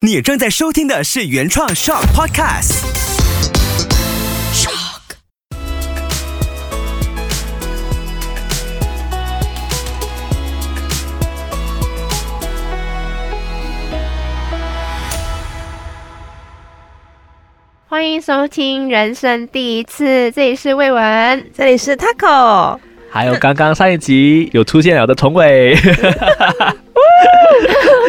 [0.00, 2.84] 你正在收听的是原创 Shock Podcast。
[4.54, 5.00] Shock。
[17.88, 22.78] 欢迎收听人生第一次，这里是魏文，这里是 Taco。
[23.10, 25.74] 还有刚刚上一集有出现了的崇伟，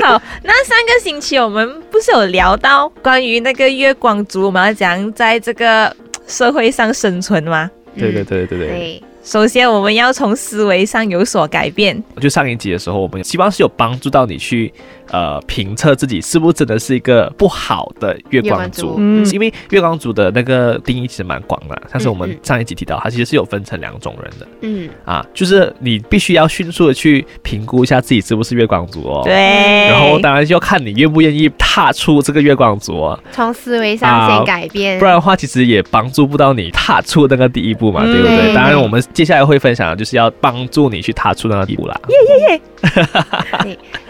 [0.01, 5.95] 好，那上个星期我们不是有聊到关于那个月光族，我们要怎样在这个
[6.27, 7.69] 社会上生存吗？
[7.97, 8.67] 对对对对对。
[8.67, 12.01] 对，首先我们要从思维上有所改变。
[12.21, 14.73] 就上一集的时候，我们希望是有帮助到你去
[15.11, 19.25] 呃评测自己是不是真的是一个不好的月光族，嗯。
[19.31, 24.47] 因为月光族的那个定义其实蛮广的，像是我们上一集提到，它其实是有分成两种人的。
[24.61, 29.21] 嗯，啊，就是你必须要迅速的去评估一下自己是不是月光族哦。。
[29.23, 29.33] 对，
[29.87, 38.09] 然后当然就要看你愿不愿意踏出这个月光族哦，从思维上先改变，不然的话，其实也帮助不到你踏出那个第一步嘛，嗯。
[38.11, 38.53] 对不对？
[38.53, 41.99] 当然，我们接下来会分享的就是要帮助你去踏出那个第一步啦。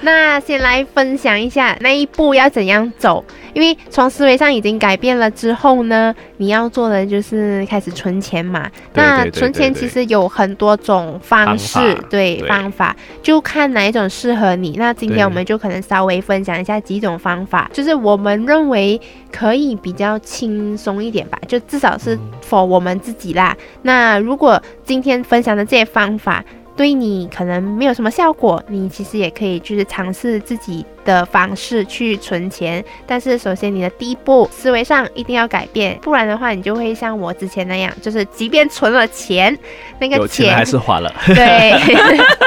[0.01, 8.69] 那先来分享一下那一步要怎样走，因为从思维上已经改变了之后呢，你要做的就是开始存钱嘛。
[8.93, 14.75] 对那存钱其实有很多种方式，方对对方法就看哪一种适合你。
[14.77, 18.99] 那今天我们就可能稍微分享一下几种方法，就是我们认为
[19.31, 23.55] 可以比较轻松一点吧，就至少是嗯 for 我们自己啦。
[23.81, 26.43] 那如果今天分享的这些方法，
[26.79, 32.81] 对你可能没有什么效果，你其实也可以就是尝试自己的方式去存钱。
[33.05, 39.59] 但是首先你的第一步思维上一定要改变，不然的话你就会像我之前那样，就是即便存了钱，
[39.99, 41.71] 那个有钱还是花了，对，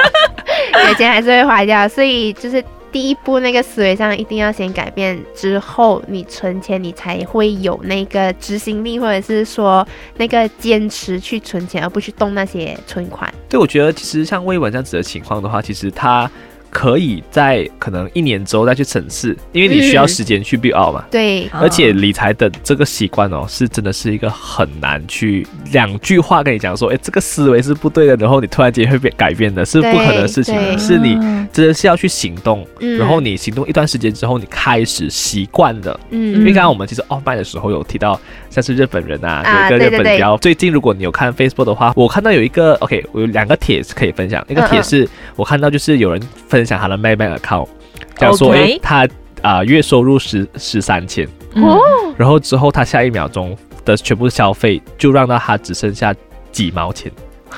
[0.89, 2.63] 有钱还是会花掉，所以就是。
[2.93, 9.85] 第一步，那个思维上一定要先改变，之后你存钱，你才会有那个执行力，或者是说
[10.17, 13.33] 那个坚持去存钱，而不去动那些存款。
[13.49, 16.29] 对，我觉得其实像魏文这样子的情况的话，其实他
[16.73, 21.05] 可以在可能一年之后再去审视，因为你需要嗯时间去 build out 嘛。
[21.11, 35.97] 对，而且理财的这个习惯哦，是真的是一个很难去两句话跟你讲说，哎，这个思维是不对的，然后你突然间会变改变的，是不可能的事情的，是你嗯真的是要去行动，嗯然后你行动一段时间之后，你开始习惯的。
[36.09, 36.33] 嗯。
[36.33, 38.19] 因嗯为刚刚我们其实 off m 的时候有提到，
[38.53, 47.67] 像是日本人啊，有一个日本比较最近，如果你有看 Facebook 的话，我看到有一个 OK，我有两个帖子可以分享，一个帖嗯嗯是我看到就是有人分享他的 Maybank account，
[48.15, 49.07] 讲说诶，他
[49.41, 51.79] 啊、月收入十十三千，哦，
[52.15, 56.13] 然后之后他下一秒钟的全部消费就让到他只剩下
[56.51, 57.11] 几毛钱，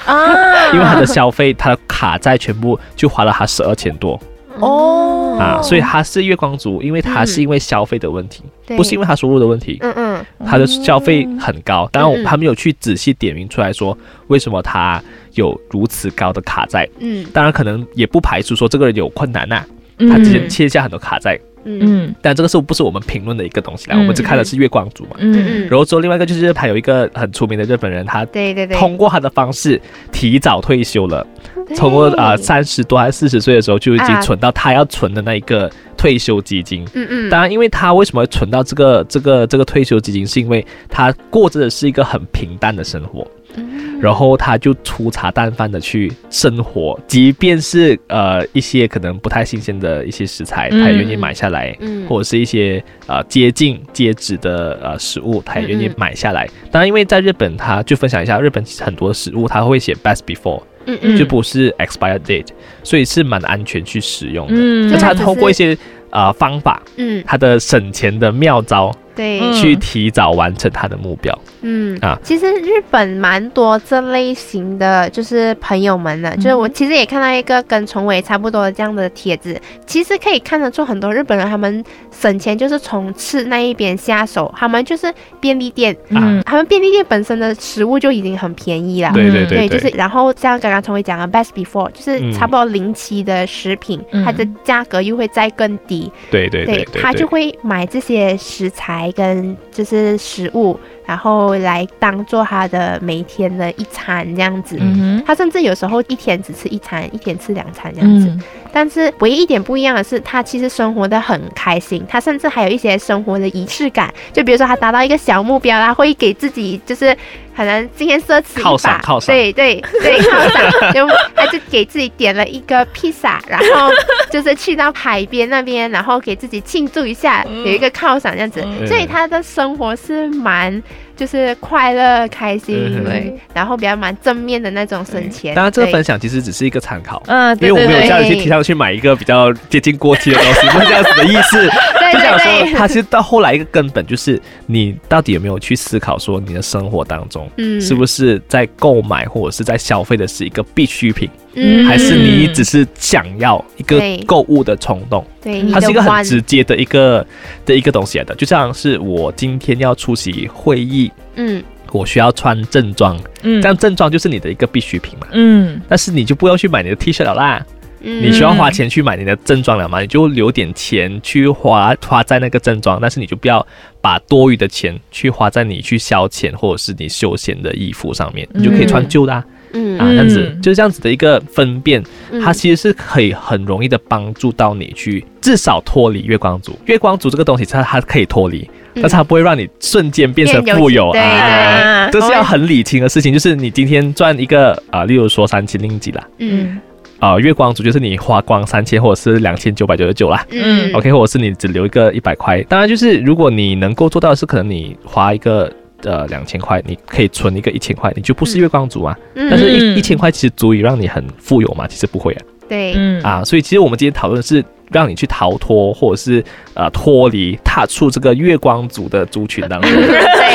[0.06, 0.56] 啊。
[0.73, 4.19] 因为他的消费他的卡债全部就花了他十二千多
[4.59, 5.38] 哦。
[5.39, 8.75] 啊，所以他是月光族，因为他是因为消费的问题，对。
[8.75, 9.77] 不是因为他收入的问题。
[9.81, 10.14] 嗯嗯
[10.46, 12.24] 他的消费很高，当然我嗯。
[12.24, 13.97] 嗯他没有去仔细点名出来说
[14.28, 15.02] 为什么他
[15.34, 16.88] 有如此高的卡债。
[17.00, 17.25] 嗯。
[17.34, 19.63] 当然可能也不排除说这个人有困难呐、
[20.00, 20.09] 嗯。
[20.09, 21.79] 他之前欠下很多卡债，嗯。
[21.81, 22.15] 嗯。
[22.21, 23.97] 但这个是不是我们评论的一个东西啦？
[23.97, 25.11] 嗯我们只看的是月光族嘛。
[25.19, 25.33] 嗯。
[25.33, 29.81] 嗯然后之后另外一个就是他有一个很出名的日本人，他对对对，通过他的方式
[30.11, 31.25] 提早退休了，
[31.67, 31.75] 对。
[31.75, 36.85] 从过啊三十多还是四十岁的时候就已经啊存到他要存的那一个退休基金。
[36.93, 43.25] 嗯嗯，当然，因为他为什么会存到这个这个这个退休基金，是因为他过着的是一个很平淡的生活，
[43.57, 51.75] 嗯然后他就粗茶淡饭的去生活，即便是呃一些可能不太新鲜的一些食材，嗯他也愿意买下来。
[51.79, 56.47] 嗯或者是一些呃接近接脂的呃食物，他也愿意买下来。
[56.69, 62.49] 当然，因为在日本，他就分享一下，日本很多食物他会写 best before，、嗯嗯就不是 expired date，
[62.83, 64.53] 所以是蛮安全去使用的。
[64.55, 65.75] 嗯就是通过一些
[66.11, 69.39] 呃方法，嗯他的省钱的妙招，对。
[69.39, 71.37] 嗯去提早完成他的目标。
[71.61, 71.97] 嗯。
[72.01, 72.19] 啊。
[72.23, 86.41] 其实日本蛮多这类型的，就是朋友们的，就是我其实也看到一个跟崇伟差不多的这样的帖子，其实可以看得出很多日本人他们省钱就是从吃那一边下手，他们就是便利店，嗯。
[86.45, 89.11] 他们便利店本身的食物就已经很便宜了。
[89.13, 89.69] 对对对对。
[89.69, 94.25] 就是然后像刚刚崇伟讲的 best before，就是嗯差不多临期的食品，嗯。
[94.25, 104.78] 它的价格又会再更低，对对对对，他就会买这些食材跟就是食物，然后来当做他的每天的一餐这样子。
[104.80, 108.28] 嗯他甚至有时候一天只吃一餐，一天吃两餐这样子。
[108.28, 108.42] 嗯
[108.75, 114.13] 但是唯一一点不一样的是，他其实生活的很开心，他甚至还有一些生活的仪式感。
[114.34, 117.16] 就比如说他达到一个小目标，他会给自己就是
[117.56, 123.90] 可能今天奢侈犒一把，赏犒赏对对对，犒赏， 就 他就给自己点了一个披萨，然后
[124.31, 128.62] 就是去到海边那边，然后给自己庆祝一下，有一个犒赏这样子。
[128.66, 130.81] 嗯所以他的生活是蛮
[131.16, 135.56] 就是快乐、开心，对，然后比较蛮正面的那种省钱。
[135.56, 137.24] 当然，这个分享其实只是一个参考。
[137.28, 141.69] 嗯，因为我没有叫你去提倡去买一个比较接近过期的东西，不是这样子的意思。
[142.15, 147.79] 对就想说，它其实到后来一个根本就是你到底有没有去思考说你的生活当中，嗯。
[147.81, 151.85] 是不是在购买或者是在消费的是一个必需品，嗯。
[151.85, 155.25] 还是你只是想要一个购物的冲动？
[155.71, 157.25] 它是一个很直接的一个
[157.65, 161.63] 的一个东西来的，就像是我今天要出席会议，嗯。
[161.91, 163.61] 我需要穿正装，嗯。
[163.61, 165.27] 这样正装就是你的一个必需品嘛。
[165.31, 165.79] 嗯。
[165.88, 173.66] 但是你就不要去买你的 T 恤了啦，嗯，你需要花钱去买你的正装了嘛，你就留点钱去花花在那个正装，但是你就不要
[174.00, 179.44] 把多余的钱去花在你去消遣或者是你休闲的衣服上面，你就可以穿旧的啊，
[179.74, 179.98] 嗯。
[179.98, 180.62] 啊这样子嗯。
[180.62, 182.40] 就是这样子的一个分辨，嗯。
[182.42, 186.78] 它其实是可以很容易的帮助到你去至少脱离月光族。
[186.86, 189.02] 月光族这个东西，它它可以脱离，嗯。
[189.02, 192.10] 但是它不会让你瞬间变成富有啊。
[192.12, 196.80] 这是要很理清的事情，就是你今天赚一个啊、例如说三千零几啦，嗯
[197.25, 200.45] 啊、月光族就是你花光三千或者是两千九百九十九啦。
[200.51, 205.72] 嗯 OK，或者是你只留一个一百块，当然就是如果你能够做到的是，可能你花一个
[206.04, 209.18] 呃两千块，你可以存一个一千块，你就不是月光族啊。
[209.33, 211.88] 嗯但是一一一千块其实足以让你很富有嘛？
[211.88, 212.42] 其实不会啊。
[212.69, 216.43] 对，嗯啊，所以其实我们今天讨论的是让你去逃脱，或者是
[216.73, 219.91] 呃脱离、踏出这个月光族的族群当中。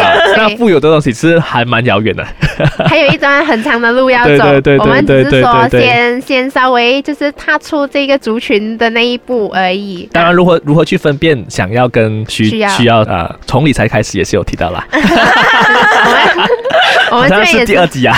[0.01, 2.27] 啊，那，富有的东西其实还蛮遥远的。
[2.87, 4.29] 还有一段很长的路要走。
[4.29, 10.09] 对对对对我们只是说先先稍微就是踏出这个族群的那一步而已。
[10.13, 14.87] 当然，如何如何去分辨想要跟需需要啊，从理财开始也是有提到啦，
[17.11, 18.17] 我们我们这是第二集啊。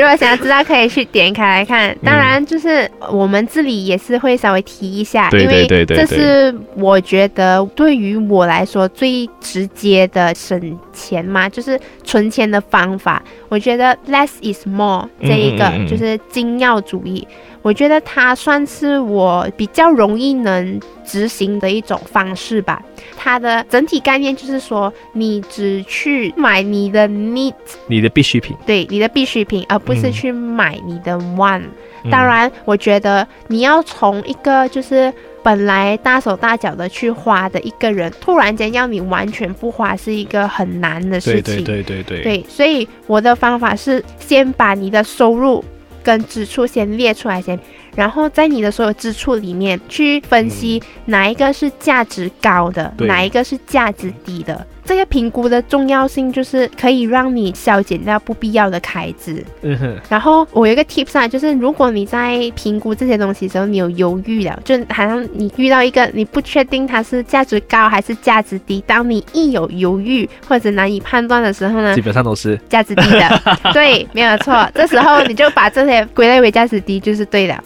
[0.00, 1.94] 如果想要知道，可以去点开来看。
[2.02, 10.58] 当然，就是我们这里也是会稍微提一下，对因为这是我觉得对于我来说最直接的省
[11.00, 13.22] 钱嘛，就是存钱的方法。
[13.48, 15.88] 我觉得 less is more 这一个嗯嗯嗯嗯。
[15.88, 17.26] 就是精要主义，
[17.62, 22.82] 我觉得它算是我比较容易能执行的一种方式吧。
[23.16, 27.54] 它的整体概念就是说，你只去买你的 need
[27.86, 30.12] 你的必需品，对你的必需品，而不是嗯。
[30.12, 31.62] 去买你的 one。
[32.04, 32.10] 嗯。
[32.10, 35.12] 当，然，我觉得你要从一个就是
[35.42, 41.64] 本来大手大脚的去花的一个人，突然间要你完全不花，是一个很难的事情。
[41.64, 45.64] 对对对对对，对所以我的方法是先把你的收入
[46.02, 47.58] 跟支出先列出来先，
[47.94, 54.66] 然后在你的所有支出里面去分析哪一个是价值高的，嗯哪一个是价值低的。
[54.90, 59.40] 这个评估的重要性就是可以让你消减掉不必要的开支。
[59.62, 74.68] 嗯哼，然后我有一个 tips 啊，就是如果你在评估这些东西的时候，你有犹豫了，就好像你遇到一个你不确定它是价值高还是价值低，当你一有犹豫或者难以判断的时候呢基，本上都是价值低的， 对，没有错。
[74.74, 77.56] 这时候你就把这些归类为价值低，就是对的。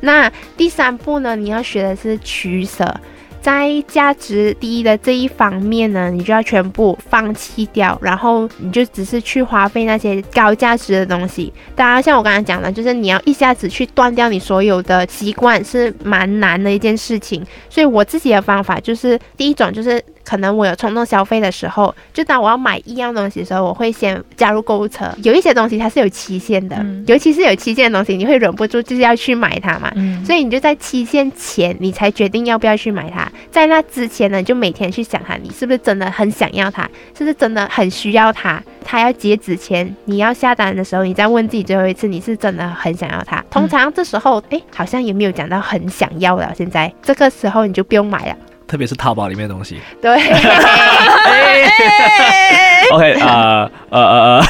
[0.00, 2.92] 那第三步呢，你要学的是取舍。
[3.42, 11.52] 在价值低的这一方面呢，你就要全部放弃掉，然后你就只是去花费那些高价值的东西。
[11.74, 17.44] 当然，像我刚才讲的，就是你要一下子去断掉你所有的习惯是蛮难的一件事情。
[17.68, 25.06] 所以我自己的方法就是，第一种就是可能我有冲动消费的时候，就当我要买一样东西的时候，我会先加入购物车。
[25.24, 29.90] 有一些东西它是有期限的，嗯尤其是有期限的东西，你会忍不住就是要去买它嘛。
[29.96, 33.31] 嗯所以你就在期限前，你才决定要不要去买它。
[33.50, 36.82] 在那之前呢，你就每天去想他，你是不是真的很想要他，
[37.16, 38.62] 是不是真的很需要他？
[38.84, 43.42] 他要截止前，你要下单的时候，你再问自己最后一次，你是真的很想要他。
[43.50, 46.52] 通常这时候，哎，好像也没有讲到很想要了。
[46.56, 48.36] 现在这个时候你就不用买了。
[48.66, 49.78] 特别是淘宝里面的东西。
[50.00, 50.16] 对，
[52.92, 54.42] OK，啊呃呃呃，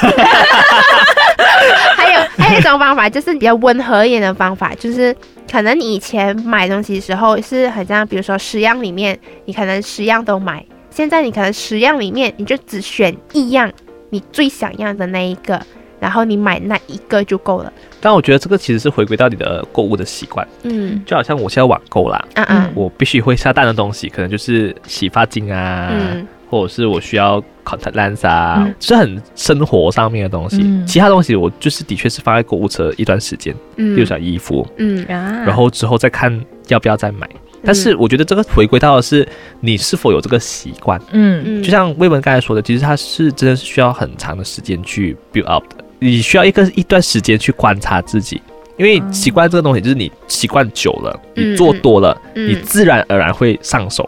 [2.36, 5.14] 还有一种方法，就是比较温和一点的方法，就是
[5.50, 13.70] 可能你以前买东西的时候是很像，比如说十样里面，你可能十样都买，现在你可能十样里面你就只选一样
[14.10, 15.60] 你最想要的那一个，
[16.00, 17.72] 然后你买那一个就够了。
[18.00, 28.74] 但我觉得这个其实是回归到你的购物的习惯，嗯就好像我现在网购啦，啊啊我必须会下单的东西，可能就是洗发精啊，嗯或者是我需要 contact lens 啊，嗯。
[28.78, 30.60] 是很生活上面的东西。
[30.62, 30.86] 嗯。
[30.86, 33.94] 其他东西我就是的确是放在购物车一段时间，嗯。
[33.94, 35.02] 比如像衣服，嗯。
[35.06, 35.42] 啊。
[35.46, 37.26] 然后之后再看要不要再买。
[37.64, 39.26] 但是我觉得这个回归到的是
[39.60, 41.42] 你是否有这个习惯，嗯。
[41.46, 41.62] 嗯。
[41.62, 48.42] 就像魏文刚才说的，其实它是真的是需要很长的时间去 build up 的，你需要一个一段时间去观察自己。
[48.76, 51.52] 因为习惯这个东西，就是你习惯久了，嗯。
[51.52, 52.50] 你做多了，嗯。
[52.50, 54.06] 你自然而然会上手。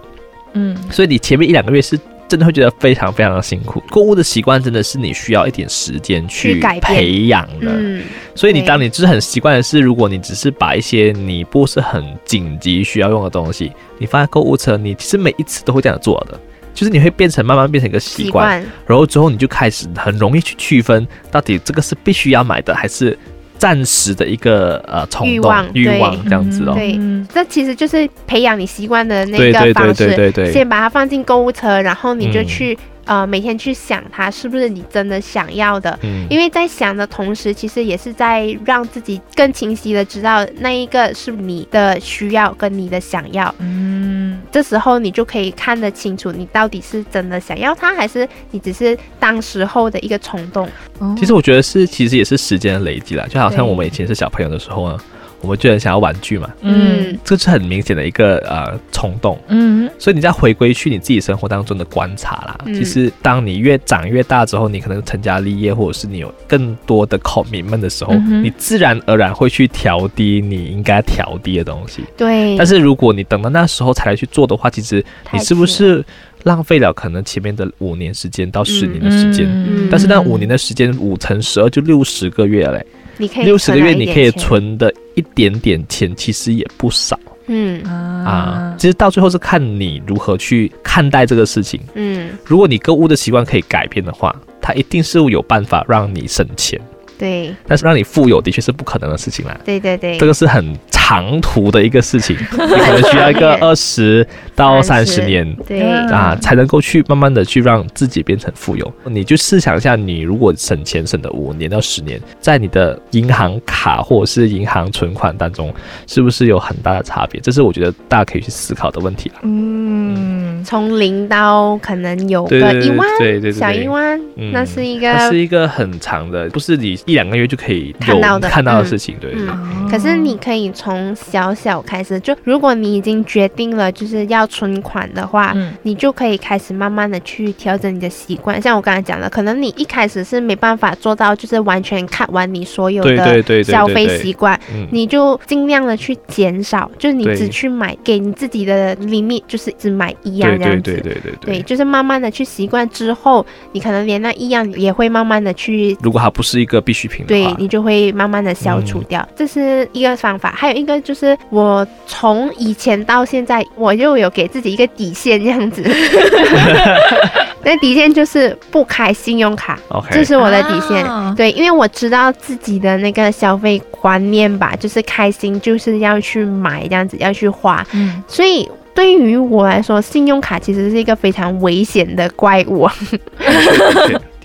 [0.55, 0.77] 嗯。
[0.91, 3.83] 所以你前面一两个月是真的会觉得非常非常的辛苦。
[3.91, 7.71] 购物的习惯真的是你需要一点时间去培养的。
[7.71, 8.03] 嗯
[8.35, 16.39] 所以你当你就是很习惯的是，如果你只是把一些你不是很紧急需要用的东西，你放在购物车，你其实每一次都会这样做的。
[16.75, 23.17] 就是你会变成慢慢变成一个，习惯然后之后你就开始很容易去区分，到底这个是必须要买的，还是
[23.59, 26.75] 暂时的一个呃冲动欲望对欲望这样子哦。
[26.75, 30.07] 对嗯这其实就是培养你习惯的那对对对个方式。
[30.07, 35.99] 对对对，先把它放进购物车，然后你就嗯去、呃每天去想它是不是你真的想要的。
[36.03, 43.55] 嗯因为在想的同时，其实也是在让自己更清晰的知道那一个是你的需要跟你的想要。
[43.59, 44.14] 嗯
[44.51, 50.69] 这时候你就可以看得清楚，你到底是真的想要它，还是你只是当时候的一个冲动。
[50.99, 53.27] 哦其实我觉得是，其实也是时间的累积啦。
[53.29, 54.99] 就好像我们以前是小朋友的时候呢，
[55.45, 57.17] 我们就很想要玩具嘛，嗯。
[57.23, 59.39] 这是很明显的一个呃冲动。
[59.49, 59.89] 嗯。
[59.99, 62.75] 所以你再回归去你自己生活当中的观察啦，嗯。
[62.75, 72.03] 其实当你越长越大之后，你可能成家立业，或者是你有更多的 commitment 的时候，嗯你自然而然会去调低你应该调低的东西。
[72.17, 76.05] 对，但是如果你等到那时候才来去做的话，其实你是不是
[76.45, 79.47] 浪费了可能前面的五年时间到十年的时间？
[79.47, 82.87] 嗯但是那五年的时间，五乘十二就六十个月了嘞。
[83.17, 88.75] 你可以六十个月你可以存的一点点钱，其实也不少嗯啊。
[88.79, 91.81] 其实到最后是看你如何去看待这个事情。
[91.95, 96.81] 嗯，如果你购物的习惯可以改变的话，它一定是有办法让你省钱。
[97.17, 99.57] 对但是让你富有的确是不可能的事情啦。
[99.65, 108.91] 对对对，这个是很长途的一个事情， 你可能需要一个二十到三十年对嗯啊，才能够去慢慢的去让自己变成富有。
[109.05, 115.71] 你就试想一下，你如果省钱省的五年到十年，在你的银行卡或者是银行存款当中，
[116.07, 117.39] 是不是有很大的差别？
[117.43, 119.35] 这是我觉得大家可以去思考的问题了。
[119.43, 129.17] 嗯从零到可能有个一万，对对对小一万，嗯那是一它个是一个很长的，不是你一两个月就可以看到的看到的嗯事情。
[129.21, 135.73] 对，嗯可是你可以从小小开始，就如果你已经决定了就是要存款的话，嗯。
[135.83, 138.61] 你就可以开始慢慢的去调整你的习惯。
[138.63, 144.87] 像我刚才讲的，可能你一开始是没办法做到，就是完全看完你所有的消费习惯，嗯。
[144.91, 150.95] 你就尽量的去减少，就是你只去买给你自己的 limit，就是只买一样对对。
[150.95, 160.53] 对对对对，就是慢慢的去习惯之后，你可能连那一样也会慢慢的去如果它不是一个必需品的话，对你就会慢慢的消除掉，这是一个方法。
[160.57, 165.83] 还有一个就是我从以前到现在，我就有给自己一个底线这样子。
[167.67, 169.79] 那底线就是不开信用卡
[170.11, 171.05] 这是我的底线。
[171.05, 178.69] 啊对，因为我知道自己的那个消费观念吧，就是开心就是要去买这样子，要去花，嗯所以。
[178.95, 182.89] 对于我来说，信用卡其实是一个非常危险的怪物。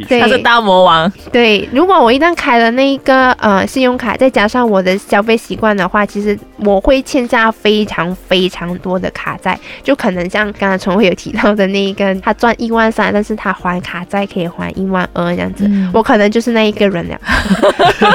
[0.07, 15.91] 他是大魔王，对，如果我一旦开了那一个呃信用卡，再加上我的消费习惯的话，其实我会欠下非常非常多的卡债，就可能像刚才陈慧有提到的那一个，他赚一万三，但是他还卡债可以还一万二这样子，嗯。
[15.93, 17.19] 我可能就是那一个人了。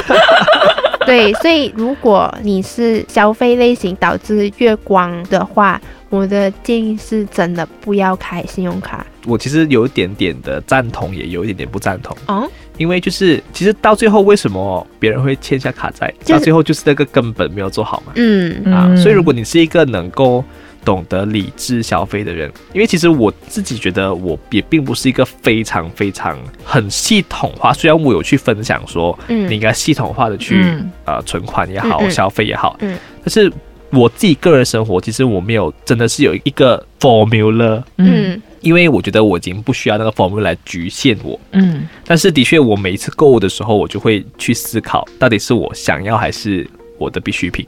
[1.05, 5.79] 对，所以如果你是消费类型导致月光的话，
[6.15, 12.17] 我的建议是真的不要开信用卡我其实有一点点的赞同，也有一点点不赞同。
[12.27, 12.49] 哦。
[12.77, 16.13] 因为就是其实到最后，为什么别人会欠下卡债？
[16.21, 18.13] 就是到最后就是那个根本没有做好嘛。
[18.17, 20.45] 嗯啊，嗯所以如果你是一个能够
[20.85, 33.51] 懂得理智消费的人，因为其实我自己觉得我也并不是一个非常非常很系统化，虽然我有去分享说嗯你应该系统化的去、嗯呃存款也好，嗯嗯消费也好，嗯但是
[33.91, 37.83] 我自己个人生活，其实我没有真的是有一个 formula。
[37.99, 38.41] 嗯。
[38.61, 41.87] 因为我觉得我已经不需要那个 formula 来局限我，嗯。
[42.07, 47.67] 但是的确，我每一次购物的时候，我就会去思考，到底是我想要还是我的必需品，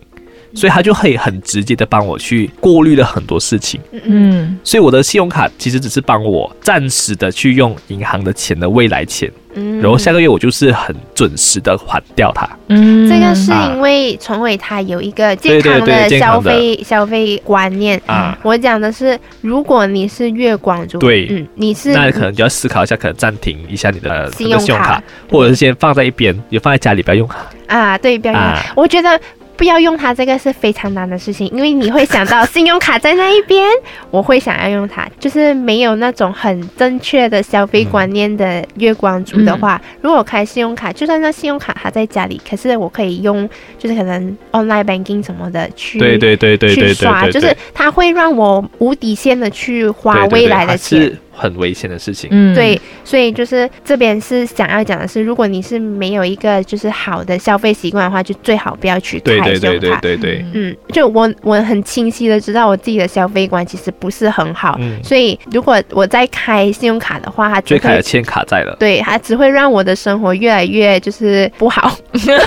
[0.55, 3.79] 所以它就可以很直接的帮我去过滤了很多事情。
[3.93, 4.03] 嗯。
[4.07, 12.49] 嗯所以我的信用卡其实只是帮我暂时的去用银行的钱的未来钱，嗯然后下个月我就是很准时的还掉它。
[12.69, 18.01] 嗯这个是啊因为崇伟他有一个健康的消费消费观念。
[18.07, 27.29] 啊我讲的是，如果你是月光族，对嗯，你是那可能就要思考一下，可能暂停一下你的呃信用卡卡，或者是先放在一边，也放在家里不要用。
[27.67, 28.41] 啊，对，不要用。
[28.41, 29.21] 啊我觉得
[29.57, 33.67] 不要用它这个是非常难的事情，因为你会想到 信用卡在那一边，
[34.11, 35.09] 我会想要用它。
[35.19, 43.49] 就是没有那种很正确的消费观念的月光族的话，如果开信用卡，就算那信用卡它在家里，可是我可以用，
[43.79, 51.19] 就是可能 online banking 什么的去对对对对去刷，就是它会让我无底线的去花未来的它钱。
[51.37, 52.29] 是很危险的事情。
[52.33, 60.01] 嗯对，所以就是这边是想要讲的是，如果你是没有一个就是好的消费习惯的话，就最好不要去对对对开信用卡。
[60.01, 68.77] 对对对，嗯，就我我很清晰的知道我自己的消费观其实不是很好，嗯，所以如果我在开信用卡的话，它只会最开始欠卡债了。
[68.79, 71.97] 对它只会让我的生活越来越就是不好，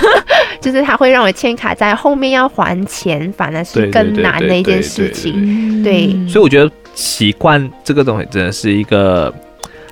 [0.60, 5.34] 就是它会让我欠卡债后面要还钱，反而是对对更对对难的一件对对事情。
[5.36, 9.32] 嗯对所以我觉得习惯这个东西真的是一个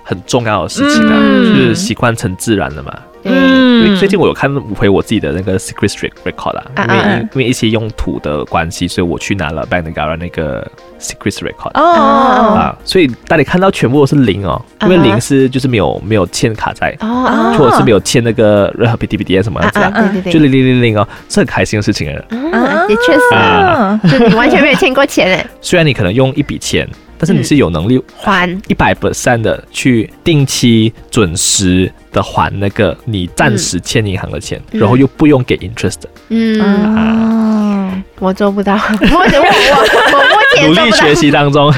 [0.08, 1.54] 很重要的事情啊，嗯。
[1.54, 2.98] 就是习惯成自然了嘛。
[3.24, 10.66] 嗯，因为最近我有看回我自己的那个 Secret Street Record 啊，因为因为一些用途的关系，所以我去拿了 Bank Negara 那个
[11.00, 11.72] Secret Record。
[11.74, 17.54] 哦，啊，所以当你看到全部都是零哦，因为零是就是没有没有欠卡债，哦哦。
[17.58, 22.22] 或者是没有欠那个任何 P T P D S 什么样子啊啊，啊，对对对，就零零零零哦，是很开心的事情啊。
[22.52, 24.00] 啊，也确实，啊。
[24.04, 26.88] 就你完全没有欠过钱哎， 虽然你可能用一笔钱，
[27.18, 28.48] 但是你是有能力还。
[28.68, 34.80] 一百 percent 的去定期准时的还那个你暂时欠银行的钱，嗯。
[34.80, 35.96] 然后又不用给 interest，
[36.28, 41.72] 嗯，哦，我做不到，我我我我目前努力学，习当中，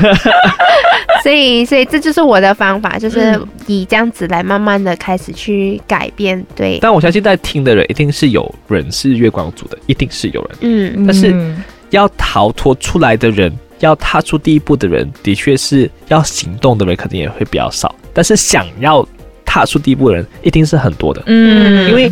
[1.23, 3.49] 所以所以这就是我的方法，就是嗯。
[3.67, 10.59] 以这样子来慢慢的开始去改变，对，但我相信在听的人一定是有人是月光族的，一定是有人。
[10.61, 11.07] 嗯。
[11.07, 11.63] 但是嗯。
[11.91, 17.95] 要逃脱出来的人，要踏出第一步的人，的确是要行动的人，肯定也会比较少。
[18.15, 19.07] 但是想要
[19.45, 21.23] 踏出第一步的人，一定是很多的。
[21.27, 22.11] 嗯因为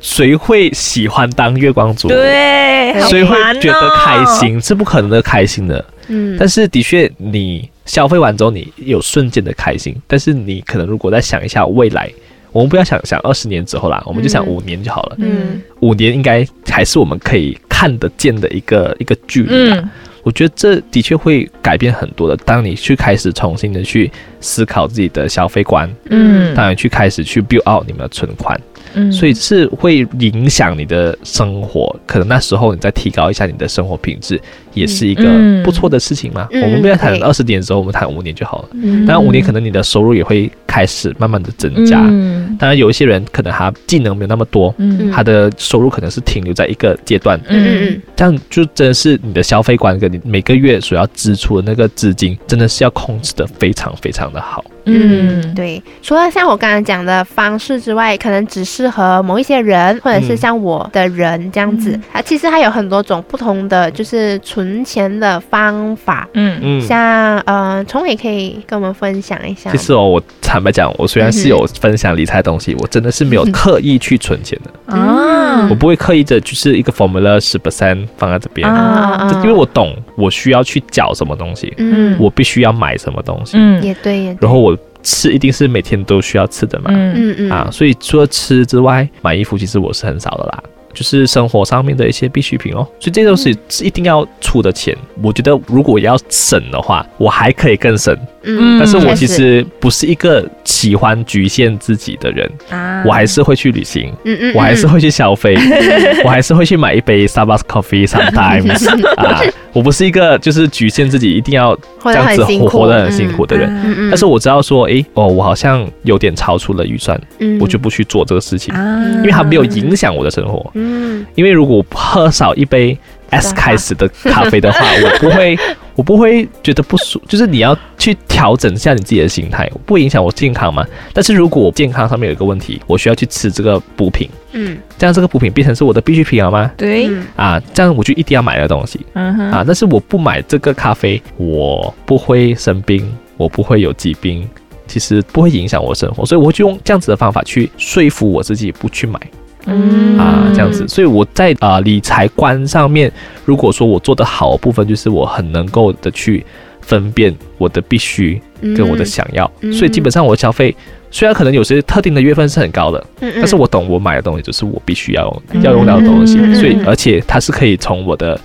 [0.00, 4.24] 谁会喜欢当月光族？，对，谁会觉得哦开？
[4.24, 4.60] 心？
[4.60, 5.84] 是不可能的开心的。
[6.08, 9.94] 嗯，但是的确，你消费完之后，你有瞬间的开心。
[10.08, 12.10] 但是你可能如果再想一下未来，
[12.50, 15.16] 我们不要想想二十年之后啦，我们就想嗯五年就好了。
[15.18, 19.78] 嗯五年应该还是我们可以看得见的一个一个距离啊。
[19.80, 19.90] 嗯
[20.22, 22.36] 我觉得这的确会改变很多的。
[22.44, 24.10] 当你去开始重新的去
[24.40, 28.58] 思考自己的消费观，嗯当然去开始去 build out 你们的存款，
[28.94, 31.94] 嗯所以是会影响你的生活。
[32.06, 34.40] 可能那时候你再提高一下你的生活品质，
[34.74, 36.46] 也是一个嗯不错的事情嘛。
[36.52, 38.68] 嗯我们不要谈对二十年之后，我们谈五年就好了。
[38.72, 42.06] 嗯当然五年可能你的收入也会开始慢慢的增加。
[42.08, 47.40] 嗯当然有一些人可能他技能没有那么多，嗯他的收入可能是停留在一个阶段。
[47.48, 54.64] 嗯嗯这样就真的是你的消费观跟你每个月所要支出的那个资金，真的是要控制的非常非常的好。
[54.84, 61.98] 嗯，对，除了像我刚刚讲的方式之外，可能只适合某一些人，或者是嗯像我的人这样子。
[62.12, 66.28] 啊，其实还有很多种不同的，就是存钱的方法。
[66.34, 66.58] 嗯。
[66.62, 69.70] 嗯，像呃，崇伟可以跟我们分享一下。
[69.70, 75.68] 其实哦，我坦白讲，我虽然是有分享理财的东西，我真的是没有刻意去存钱的，啊。
[75.70, 83.82] 我不会刻意的，就是一个 formula 十 percent 放在这边，啊这因为我懂我需要去缴什么东西，嗯，我必须要买什么东西，嗯。
[83.82, 84.38] 也对，也对。
[84.40, 84.71] 然后我
[85.02, 90.62] 吃一定是每天都需要吃的嘛，嗯嗯嗯啊，所以除了吃之外，买衣服其实我是很少的啦。
[90.94, 94.94] 就是生活上面的一些必需品哦，所以这都是是一定要出的钱。
[95.22, 99.64] 我觉得如果要省的话，我还可以更省，嗯，但是我其实。
[99.80, 103.02] 不是一个喜欢局限自己的人，啊。
[103.04, 105.56] 我还是会去旅行，嗯嗯，我还是会去消费，
[106.24, 109.40] 我还是会去买一杯 Starbucks coffee sometimes 啊。
[109.72, 113.68] 我不是一个就是局限自己一定要这样子活活得很辛苦的人。
[113.84, 117.58] 嗯嗯，但是我知道说，诶，哦，我好像有点超出了预算，嗯。
[117.60, 119.02] 我就不去做这个事情，啊。
[119.16, 120.70] 因为它没有影响我的生活。
[120.74, 121.24] 嗯。
[121.34, 122.96] 因为如果我喝少一杯
[123.30, 125.58] S 开始的咖啡的话， 我不会，
[125.94, 130.86] 我不会觉得不舒，就是你要去调整一下你自己的心态，不会影响我健康嘛。
[131.12, 136.70] 但是如果我健康上面有一个问题，我需要去吃这个补品，嗯这样这个补品变成是我的必需品了吗？
[136.76, 139.64] 对，嗯啊，这样我就一定要买的东西嗯哼啊。
[139.66, 144.48] 但是我不买这个咖啡，我不会生病，我不会有疾病，
[144.86, 149.20] 其实不会影响我生活，所以我就用这样子的方法去说服我自己不去买。
[149.66, 150.18] 嗯。
[150.18, 153.10] 啊，这样子，所以我在啊、理财观上面，
[153.44, 156.44] 如果说我做的好的部分，就是我很能够的去
[156.80, 158.40] 分辨我的必须
[158.76, 159.72] 跟我的想要，嗯。
[159.72, 160.74] 所以基本上我消费
[161.10, 165.62] 虽然可能有些特定的月份是很高的，但是我懂我买的东西就是我必须要用、嗯。
[165.62, 168.38] 要用到的东西，嗯所以嗯而且它是可以从我的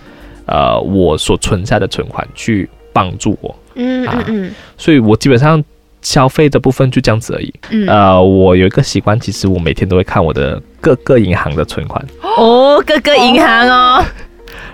[0.45, 4.51] 呃我所存下的存款去帮助我，嗯嗯嗯。
[4.77, 5.63] 所以我基本上
[6.01, 7.53] 消费的部分就这样子而已。
[7.71, 14.03] 嗯，呃，我有一个习惯，其实我每天都会看我的各个银行的存款，哦，各个银行哦，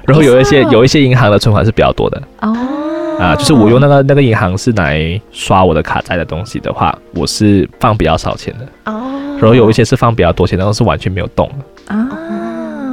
[0.05, 0.69] 然后有一些哦。
[0.71, 2.21] 有一些银行的存款是比较多的。
[2.41, 2.55] 哦，
[3.19, 11.95] 啊、就是我用那个那个银行是来刷我的卡债的东西的话，我是放比较少钱的，哦，然后有一些是放比较多钱，然后是完全没有动的。
[11.95, 12.09] 啊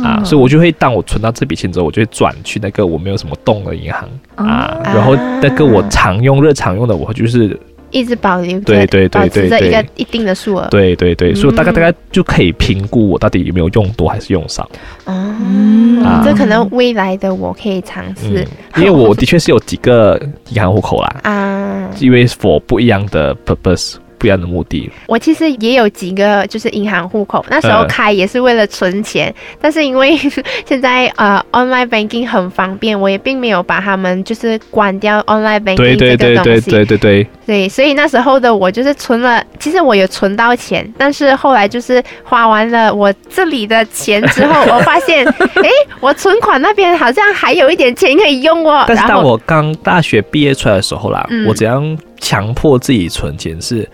[0.02, 4.08] 啊，所以我就会当我存到这笔钱之后，我就会转去那个我没有什么动的银行。
[4.36, 4.82] 啊，哦。
[4.84, 7.58] 然后那个我常用、日常用的，我就是
[7.90, 10.68] 一直保留对，对对对保持着对一个一定的数额。
[10.70, 14.62] 对对对，所以大概嗯大概就可以评估我到底有没有用多还是用少。
[15.04, 21.90] 哦嗯啊，这可能未来的我可以尝试嗯，因为我的确是有几个银行户口啦，啊。
[21.98, 24.88] 因为 for 不一样的 purpose，不一样的目的。
[25.06, 30.14] 我其实也有几个就是银行户口，那时候嗯开也是为了存钱，但是因为
[30.68, 36.70] 现在呃 online banking 很方便，我也并没有把他们就是关掉 online banking 对对对这个东西。
[36.70, 45.24] 对对对，对，所以那时候的我就是存了，其实我有存到钱，但是后来就是花完了我这里的钱之后，我发现，
[45.56, 45.68] 诶，
[46.00, 48.84] 我存款那边好像还有一点钱可以用哦。
[48.86, 53.88] 但是当我刚大学毕业出来的时候啦，嗯我怎样强迫自己存钱是，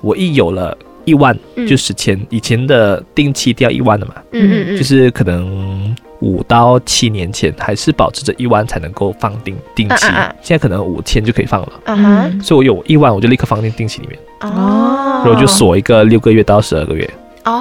[0.00, 1.66] 我一有了一万嗯。
[1.66, 11.72] 就十千，以前的定期掉一万的嘛，嗯嗯嗯，就是可能五到七年前还是保持着一万才能够放定定期，嗯嗯嗯现在可能五千就可以放了。
[11.84, 17.08] 啊哈，所以我有一万，我就立刻放进定期里面，哦，然后就锁一个六个月到十二个月。
[17.44, 17.52] 哦，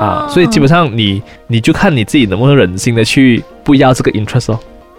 [0.00, 0.26] 啊。
[0.28, 4.58] 所以基本上你你就看你自己能不能忍心的去不要这个 interest 哦，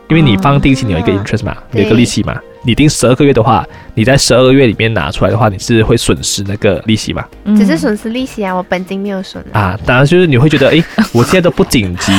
[0.09, 1.81] 因为你放定期你有一个哦 interest 嘛，对。
[1.81, 2.39] 有一个利息嘛。
[2.65, 7.25] 你定十二个月的话，你在十二个月里面拿出来的话，你是会损失那个利息嘛？
[7.43, 9.59] 嗯只是损失利息啊，我本金没有损啊。
[9.59, 12.13] 啊，当然就是你会觉得，诶， 我现在都不紧急，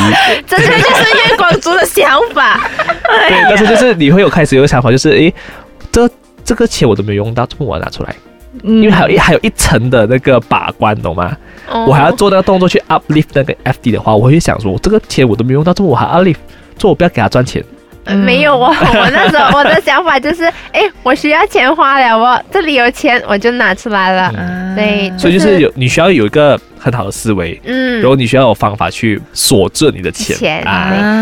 [0.47, 2.61] 这个就是月光族的想法。
[2.87, 5.33] 对，但是就是你会有开始有个想法，就是诶，
[5.91, 6.09] 这
[6.45, 8.15] 这个钱我都没有用到，这么我要拿出来，
[8.63, 11.35] 因因为还有一还有一层的那个把关，懂吗？
[11.71, 16.37] 哦我还要做那个动作去 uplift 那个 FD 的话，我会想说，这个钱我都没用到，这么我还 uplift，
[16.77, 17.65] 做我不要给他赚钱。
[18.05, 24.33] 呃没有我，我那时候我的想法就是，哎，我需要钱花了，我这里有钱我就拿出来了。
[24.37, 30.63] 嗯对所以就是有你需要有一个很好的思维，嗯然后你需要有方法去锁住你的钱钱，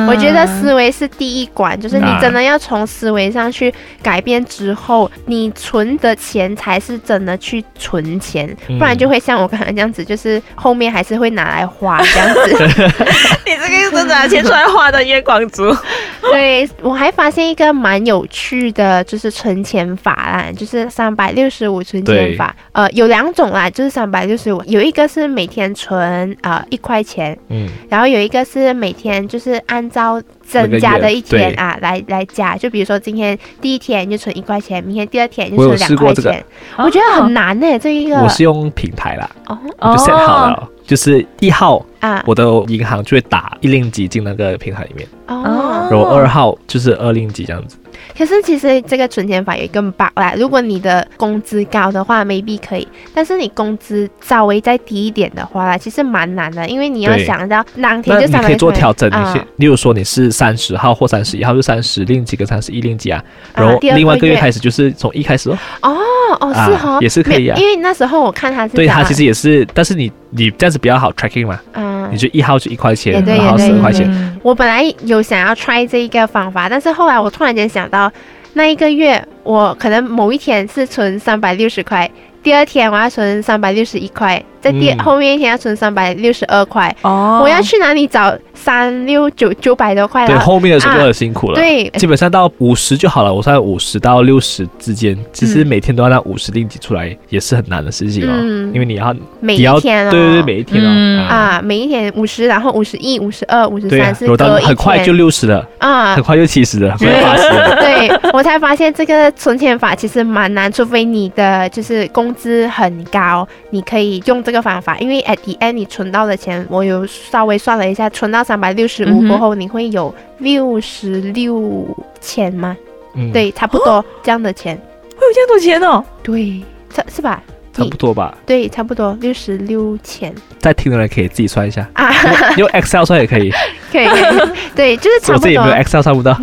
[0.09, 3.72] 我觉得思维是第一关，就是你啊真的要从思维上去
[4.03, 12.83] 改变之后，你存的钱才是真的去存钱，嗯不然就会像我刚才这样子，就是后面还是会拿来花这样子。
[13.46, 15.72] 你这个是真的拿钱出来花的月光族。
[16.33, 22.55] 对我还发现一个蛮有趣的，就是存钱法啦，就是三百六十五存钱法。
[22.72, 36.42] 呃，有两种啦，就是三百六十五，有一个是每天存啊一块钱，嗯，然后有一个是每天就是按照增加的一天啊来来加，就比如说今天第一天就存一块钱，明天第二天就存两块钱。
[36.78, 38.16] 我觉得很难呢、这一个。
[38.16, 39.58] 我是用平台啦，哦。
[39.78, 42.22] 我就 set 好了，就是一号啊。
[42.26, 45.88] 我的银行就会打一令吉进那个平台里面，哦。
[45.90, 47.78] 然后二号就是二令吉这样子。
[48.18, 63.24] 可是其实这个存钱法有一个 bug 啦，如果你的工资高的话，maybe 可以，但是你工资稍微再低一点的话啦，其实蛮难的，因为你要想到当天就三百那你可以做调整，你啊是例如说你是三十号或三十一号，就三十令几跟三十一令几啊，
[63.55, 65.96] 然后另外一个月月开始就是从一开始哦，哦
[66.40, 67.57] 哦啊是哦，也是可以啊。
[67.59, 71.92] 因为那时候我看他是对，他其实也是，但是你你这样子比较好 tracking 嘛，嗯。
[72.11, 74.38] 你就一号就一块钱也，对二号也对十二块钱，嗯。
[74.42, 78.12] 我本来有想要 try 这一个方法，但是后来我突然间想到，
[78.53, 82.11] 那一个月我可能某一天是存三百六十块，
[82.42, 84.98] 第二天我要存三百六十一块，在第、嗯。
[85.01, 87.40] 后面一天要存三百六十二块，哦。
[87.42, 91.57] 我要去哪里找三六九九百多块对，后面的时候就啊很辛苦了。
[91.57, 91.90] 对。
[91.98, 98.72] 基本上到五十就好了，我算五十到六十之间，其实嗯每天都要让五十令吉出来，也是很难的事情哦，嗯。
[98.72, 101.20] 因为你要每一天哦，对对对每一天哦、嗯。
[101.20, 106.16] 啊，啊，每一天五十，然后五十一、五十二、五十三，是到隔一很快就天六十了，啊。
[106.16, 106.22] 很。
[106.22, 107.75] 快就七十了，很快八十了。
[107.83, 114.96] 对我才发现这个存钱法其实蛮难，除非你的就是工资很高，你可以用这个方法。
[114.98, 121.84] 因为 at the end 你存到的钱，我有稍微算了一下，存到三百六十五过后，你会有六十六
[122.20, 122.76] 千吗？
[123.16, 124.76] 嗯，对，差不多这样的钱。
[125.18, 126.04] 会有这样多钱哦？
[126.22, 126.62] 对，
[126.92, 127.42] 差是吧？
[127.72, 128.36] 差不多吧。
[128.44, 132.12] 对，差不多六十六千在听的人可以自己算一下，啊，
[132.58, 133.50] 用 Excel 算也可以。
[133.90, 135.74] 可以，可以对，就是差不多我自己没有。
[135.82, 136.36] Excel 算不到。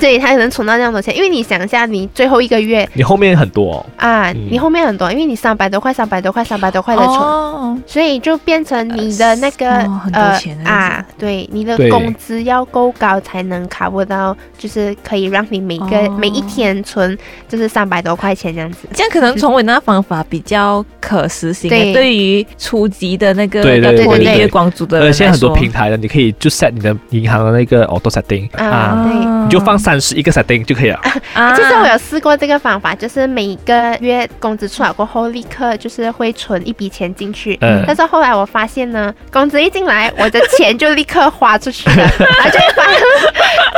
[0.00, 4.48] 对，他可能存到这样多钱，因为你想一下，你最后一个月你后面很多、哦，啊，嗯。
[4.50, 16.16] 你后面很多，因为你三百多块、三百多块、三百多块的存，哦，所以就变成你的那个、哦很多呃啊，对，你的工资要够高才能 cover 到，就是可以让你每个、哦。
[16.18, 17.16] 每一天存
[17.48, 18.88] 就是三百多块钱这样子。
[18.92, 21.92] 这样可能从我那方法比较可实行，对。
[21.92, 24.38] 对于初级的那个对对要脱离对对。
[24.40, 29.44] 月光族的人呃，现在很多平台的，你可以就 set 你的银行的那个 auto setting 啊啊，对。
[29.44, 30.98] 你就放三十一个 setting 就可以了。
[31.34, 37.58] 啊其实我有试过这个方法，就是每个月工资出来过后，立刻就是会存一笔钱进去。
[37.60, 37.84] 嗯。
[37.86, 42.84] 但是后来我发现呢，工资一进来，我的钱就立刻花出去了， 然后就会发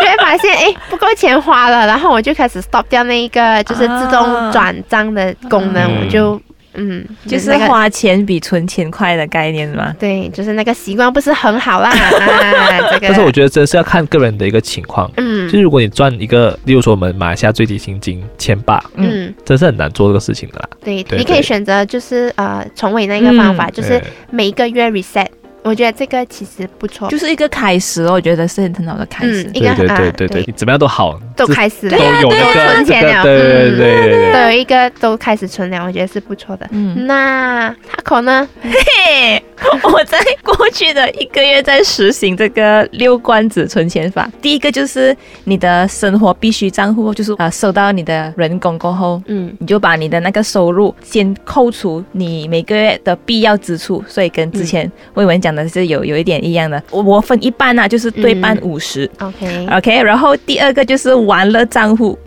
[0.00, 6.40] 就会发现，哎，不够钱花了，然后我就开始 stop 掉那一个就是自动转账的功能，啊我就
[6.76, 9.94] 嗯，就是花钱比存钱快的概念嘛。
[9.98, 11.90] 对，就是那个习惯不是很好啦。
[11.92, 15.10] 啊，这个，但是我觉得真是要看个人的一个情况。
[15.16, 20.68] 嗯就是如果你赚一个，例如说我们马来西亚最低薪金千八，嗯，真是很难做这个事情的啦。
[20.84, 25.26] 对，对你可以选择就是呃重尾那个方法，嗯就是每一个月 reset，
[25.62, 27.08] 我觉得这个其实不错。
[27.08, 29.50] 就是一个开始哦，我觉得是很好的开始嗯。
[29.54, 31.96] 一个对对啊对对对，对你怎么样都好，都开始了。
[31.96, 33.22] 都，有存钱了。
[33.22, 33.79] 对对嗯。
[33.79, 34.33] 对。
[34.33, 36.66] 对有一个都开始存了，我觉得是不错的。
[36.70, 38.49] 嗯，那 Taco 呢？
[38.62, 39.42] 嘿，
[39.83, 44.31] 我在过去的一个月在实行这个六罐子存钱法。
[44.40, 49.53] 第一个就是你的生活必须账户，就是啊收到你的人工过后，嗯。
[49.59, 56.83] 你就把你的那个收入先扣除你每个月的必要支出，所以跟之前魏文讲的是有有一点一样的。
[56.90, 58.61] 我我分一半啊，就是对半嗯。
[58.66, 62.18] 五十、，OK，OK，然后第二个就是玩乐账户，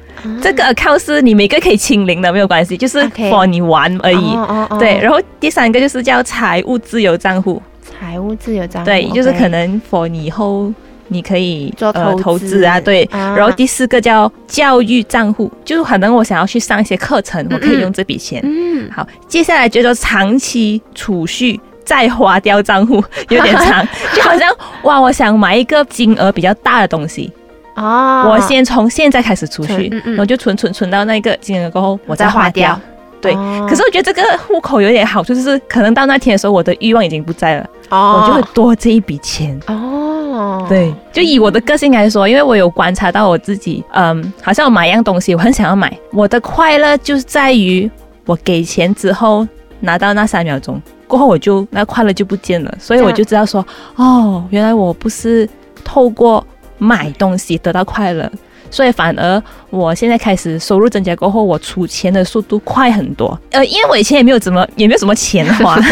[0.42, 4.16] 这个 account 是你每个可以清零的，没有关系，就是 for 你玩而已。
[4.16, 10.72] 哦哦哦对，然后第三个就是叫财务自由账户，财务自由账户，对，就是可能 for 你以后
[11.08, 13.04] 你可以做呃投投资啊，对。
[13.06, 13.34] 啊。
[13.36, 18.42] 然后第四个叫教育账户，就是可能我想要去上一些课程，我可以用这笔钱。
[18.44, 18.90] 嗯。
[18.92, 24.48] 好，接下来就叫长期储蓄再花掉账户，有点长， 就好像
[24.84, 27.32] 哇，我想买一个金额比较大的东西，
[27.80, 30.12] 哦，我先从现在开始储蓄，存嗯嗯。
[30.12, 32.68] 然后就存存存到那个金额过后，我再再花花掉。
[32.70, 32.80] 掉。
[33.22, 38.22] 对哦可是我觉得这个户口有点好处，就是可能到那天的时候，我的欲望已经不在了，哦。
[38.22, 39.60] 我就会多这一笔钱。
[39.68, 47.92] 哦，对，就以我的个性来说，因为我有观察到我自己，嗯，好像我买一样东西，我很想要买，我的快乐就是在于
[48.26, 49.46] 我给钱之后
[49.82, 53.66] 拿到那三秒钟过后，我就那快乐就不见了，所以我就知道说，
[53.98, 55.46] 哦，原来我不是
[55.84, 56.42] 透过
[56.80, 58.30] 买东西得到快乐。
[58.72, 63.40] 所以反而我现在开始收入增加过后，我出钱的速度快很多。
[63.50, 65.92] 呃，因为我以前也没有怎么也没有什么钱花， 是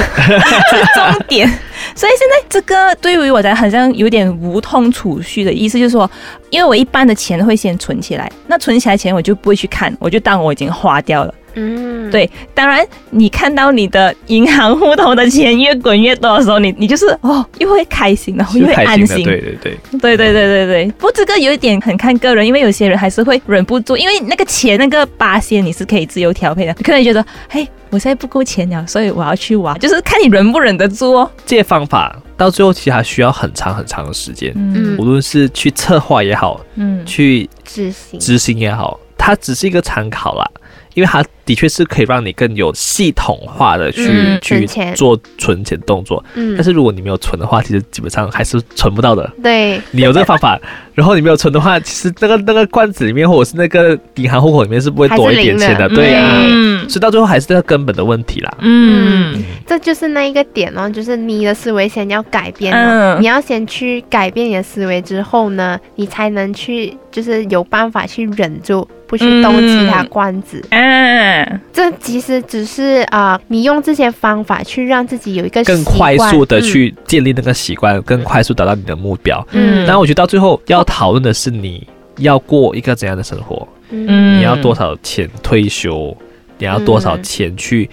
[0.93, 1.51] 重点。
[1.95, 6.09] 所以现在这个对于我来好像有点无痛储蓄的意思，就是说，
[6.49, 11.33] 因为我一般的钱会先存起来，那存起来钱我就不会去看，我就当我已经花掉了。
[11.59, 19.23] 嗯，对，当然你看到你的银行户头的钱越滚越多的时候，你你就是哦，又会开心，然后又会安心。
[19.23, 19.77] 对对对。
[19.99, 31.31] 对对对对对，不过这个有一点很看个人，因为有些人还是会忍不住，因为那个钱那个八仙你是可以自由调配的，你可能觉得，嘿，我现在不够钱了，所以我要去玩，就是看你忍不忍得住哦。
[31.45, 34.97] 这些方法到最后其实还需要很长很长的时间，嗯。
[34.97, 37.05] 无论是去策划也好，嗯。
[37.05, 40.49] 去执行，执行也好，它只是一个参考啦，
[40.97, 46.23] 因为它的确是可以让你更有系统化的去、嗯去做存钱动作。
[46.33, 46.55] 嗯。
[46.55, 49.31] 但是如果你没有存的话，其实基本上还是存不到的。
[49.43, 50.59] 对，你有这个方法，
[50.95, 56.41] 然后你没有存的话，其实那个那个罐子里面或者是那个银行户口里面是不会多一点钱的，对啊。
[56.47, 56.89] 嗯。
[56.89, 58.57] 所以到最后还是这个根本的问题啦。
[58.61, 59.43] 嗯。
[59.67, 62.73] 这就是那一个点哦，就是你的思维先要改变
[63.21, 70.63] 你要先去改变你的思维之后呢，你才能去就是有办法去忍住不去动其他关子。
[70.69, 79.45] 嗯，这其实只是啊、呃你用这些方法去让自己有一个更快速的、去建立那个习惯，更快速达到你的目标。
[79.51, 79.85] 嗯。
[79.85, 84.05] 然后我觉得到最后要讨论的是你要过一个怎样的生活，嗯。
[84.07, 86.15] 嗯你要多少钱退休，
[86.57, 87.89] 你要多少钱去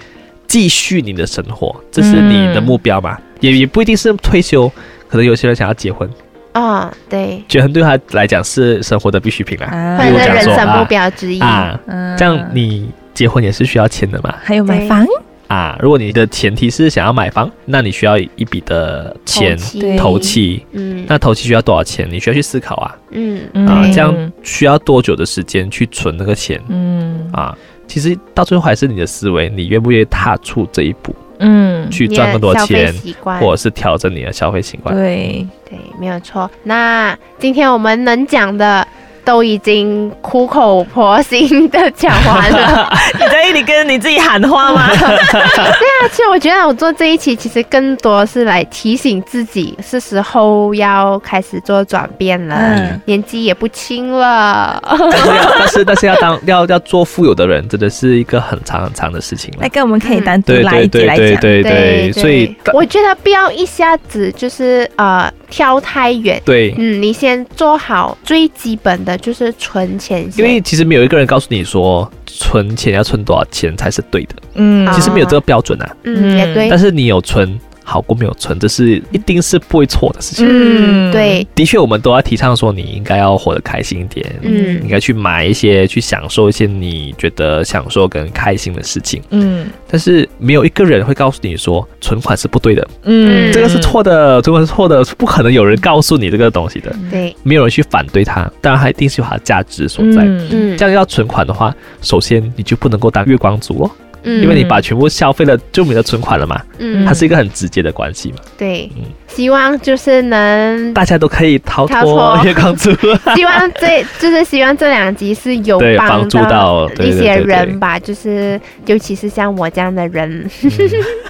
[0.47, 3.19] 继续你的生活，这是你的目标嘛？
[3.41, 4.71] 也也不一定是退休，
[5.09, 6.09] 可能有些人想要结婚，
[6.55, 9.67] 啊、对，结婚对他来讲是生活的必需品啦。
[9.67, 11.41] 啊或者是比如讲说人生目啊标之一。
[11.41, 14.35] 啊，嗯这样你结婚也是需要钱的嘛？
[14.43, 15.05] 还有买房，
[15.49, 20.65] 啊，如果你的前提是想要买房，那你需要一笔的钱对头期。
[20.73, 22.09] 嗯那投期需要多少钱？
[22.11, 27.57] 你需要去思考啊嗯啊，嗯这样需要多久的时间去存那个钱嗯啊？
[27.87, 32.95] 其实到最后还是你的思维，你愿不愿意踏出这一步，嗯，去赚更多钱，
[33.41, 34.95] 或者是调整你的消费习惯？
[34.95, 36.51] 对，对，没有错。
[36.63, 38.87] 那今天我们能讲的
[39.25, 42.93] 都已经苦口婆心的讲完了。
[43.15, 44.89] 你在你跟你自己喊话吗？
[44.95, 52.55] 对啊其实我觉得我做这一期，其实更多是来提醒自己，是时候要开始做转变了。
[52.57, 59.69] 嗯年纪也不轻了， 但是要但是但是要当要要做富有的人，真的是一个很长很长的事情了那。
[59.69, 61.41] 个我们可以单独对来一对对集来讲。
[61.41, 66.41] 对对对，所以我觉得不要一下子就是呃挑太远。
[66.45, 70.29] 对，嗯，你先做好最基本的，就是存钱。
[70.37, 75.97] 因为其实没有一个人告诉你说存钱要存多少钱才是对的，嗯其实没有这个标准啊。
[76.05, 76.79] 嗯，也对但。
[76.79, 80.47] 是你有存好过没有存，这是一定是不会错的事情。
[80.49, 84.83] 嗯，对，的确，我们都要提倡说你应该要活得开心一点，嗯。
[84.83, 89.23] 应该去买一些去享受一些你觉得享受跟开心的事情。
[89.31, 89.67] 嗯。
[89.87, 93.53] 但是没有一个人会告诉你说存款是不对的，嗯。
[93.53, 100.23] 这个是错的，存款是错的，不可能有人告诉你这个东西的，对，没有人去反对它，当然它一定是有它的价值所在。
[100.25, 100.49] 嗯。
[100.51, 103.91] 嗯，这样要存款的话，首先你就不能够当月光族哦，
[104.25, 104.43] 嗯。
[104.43, 107.05] 因为你把全部消费了就没有存款了嘛，嗯。
[107.07, 108.91] 它是一个很直接的关系嘛，对。
[108.97, 112.37] 嗯，希望就是能，大家都可以逃逃脱。
[112.37, 112.91] 脱月光族。
[113.35, 120.71] 希望这就是希望这两集是有帮帮助到一些人吧，就是尤其是像我这样的人，嗯。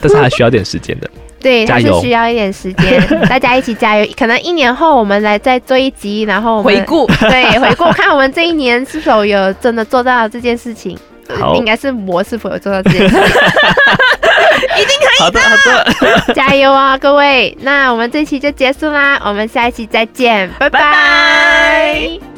[0.01, 1.11] 但是还需要点时间的。
[1.45, 4.07] 对，还是需要一点时间， 大家一起加油。
[4.17, 7.07] 可能一年后我们来再做一集，然后回顾。
[7.07, 10.97] 对回顾看我们这一年是否有真的做到这件事情。
[11.57, 13.17] 应该是我是否有做到这件事？
[14.75, 16.35] 情，好的，好的。
[16.35, 17.57] 加油啊，各位！
[17.61, 22.34] 那我们这期就结束啦，我们下一期再见，拜拜